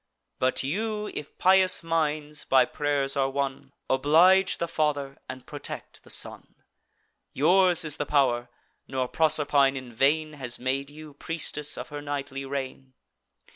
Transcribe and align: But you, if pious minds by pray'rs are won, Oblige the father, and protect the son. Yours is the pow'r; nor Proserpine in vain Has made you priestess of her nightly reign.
But 0.39 0.63
you, 0.63 1.11
if 1.13 1.37
pious 1.37 1.83
minds 1.83 2.43
by 2.43 2.65
pray'rs 2.65 3.15
are 3.15 3.29
won, 3.29 3.71
Oblige 3.87 4.57
the 4.57 4.67
father, 4.67 5.19
and 5.29 5.45
protect 5.45 6.03
the 6.03 6.09
son. 6.09 6.55
Yours 7.33 7.85
is 7.85 7.97
the 7.97 8.07
pow'r; 8.07 8.49
nor 8.87 9.07
Proserpine 9.07 9.75
in 9.77 9.93
vain 9.93 10.33
Has 10.33 10.57
made 10.57 10.89
you 10.89 11.13
priestess 11.13 11.77
of 11.77 11.89
her 11.89 12.01
nightly 12.01 12.45
reign. 12.45 12.95